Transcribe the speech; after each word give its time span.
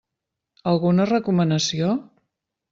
Alguna 0.71 1.07
recomanació? 1.13 1.95